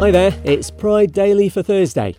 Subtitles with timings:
[0.00, 2.16] Hi there, it's Pride Daily for Thursday.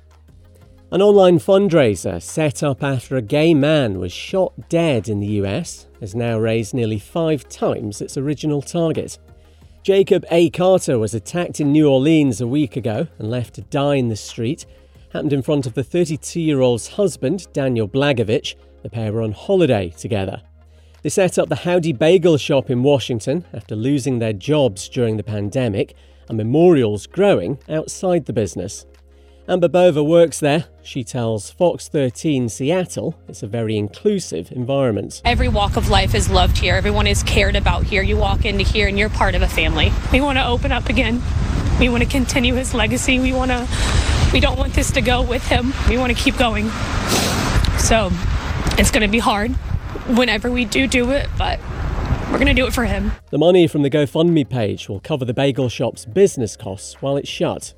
[0.91, 5.87] An online fundraiser set up after a gay man was shot dead in the US
[5.99, 9.17] has now raised nearly five times its original target.
[9.81, 10.51] Jacob A.
[10.51, 14.15] Carter was attacked in New Orleans a week ago and left to die in the
[14.15, 14.67] street.
[15.11, 18.53] Happened in front of the 32 year old's husband, Daniel Blagojevich.
[18.83, 20.43] The pair were on holiday together.
[21.01, 25.23] They set up the Howdy Bagel shop in Washington after losing their jobs during the
[25.23, 25.95] pandemic,
[26.31, 28.85] and memorials growing outside the business.
[29.49, 30.65] Amber Bova works there.
[30.81, 35.21] She tells Fox 13 Seattle it's a very inclusive environment.
[35.25, 36.75] Every walk of life is loved here.
[36.75, 38.01] Everyone is cared about here.
[38.01, 39.91] You walk into here and you're part of a family.
[40.13, 41.21] We want to open up again.
[41.81, 43.19] We want to continue his legacy.
[43.19, 43.67] We want to
[44.31, 45.73] we don't want this to go with him.
[45.89, 46.69] We want to keep going.
[47.77, 48.09] So,
[48.77, 49.51] it's going to be hard
[50.15, 51.59] whenever we do do it, but
[52.31, 53.11] we're going to do it for him.
[53.29, 57.27] The money from the GoFundMe page will cover the bagel shop's business costs while it's
[57.27, 57.73] shut.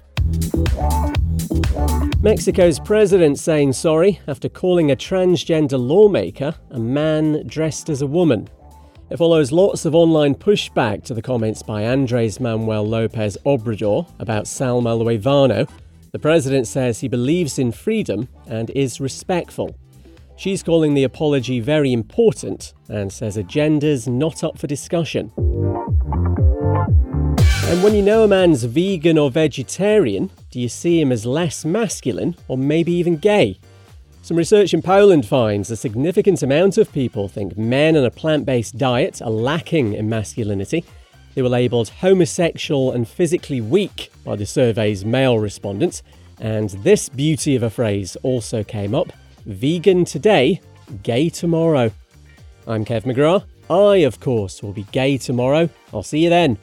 [2.21, 8.47] Mexico's president saying sorry after calling a transgender lawmaker a man dressed as a woman.
[9.09, 14.45] It follows lots of online pushback to the comments by Andres Manuel Lopez Obrador about
[14.45, 15.69] Salma Luevano.
[16.11, 19.75] The president says he believes in freedom and is respectful.
[20.35, 25.31] She's calling the apology very important and says agenda's not up for discussion.
[27.73, 31.63] And when you know a man's vegan or vegetarian, do you see him as less
[31.63, 33.59] masculine or maybe even gay?
[34.21, 38.45] Some research in Poland finds a significant amount of people think men on a plant
[38.45, 40.83] based diet are lacking in masculinity.
[41.35, 46.03] They were labelled homosexual and physically weak by the survey's male respondents.
[46.39, 49.13] And this beauty of a phrase also came up
[49.45, 50.61] vegan today,
[51.03, 51.91] gay tomorrow.
[52.67, 53.45] I'm Kev McGrath.
[53.69, 55.69] I, of course, will be gay tomorrow.
[55.93, 56.57] I'll see you then.